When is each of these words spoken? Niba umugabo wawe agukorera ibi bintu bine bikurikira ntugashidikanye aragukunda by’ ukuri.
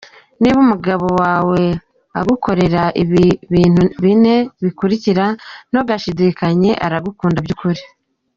Niba 0.39 0.57
umugabo 0.65 1.05
wawe 1.21 1.61
agukorera 2.19 2.83
ibi 3.01 3.25
bintu 3.53 3.83
bine 4.03 4.35
bikurikira 4.63 5.25
ntugashidikanye 5.69 6.71
aragukunda 6.85 7.39
by’ 7.47 7.51
ukuri. 7.55 7.81